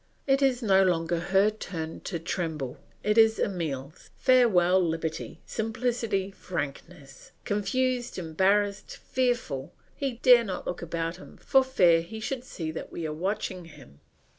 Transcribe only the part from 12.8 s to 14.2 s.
we are watching him.